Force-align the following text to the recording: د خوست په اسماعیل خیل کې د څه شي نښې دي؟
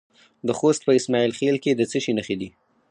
د 0.47 0.49
خوست 0.57 0.81
په 0.85 0.91
اسماعیل 0.99 1.31
خیل 1.39 1.55
کې 1.63 1.71
د 1.79 1.81
څه 1.91 1.97
شي 2.03 2.11
نښې 2.17 2.35
دي؟ 2.41 2.49